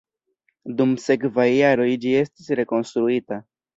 [0.79, 3.41] Dum sekvaj jaroj ĝi estis rekonstruita.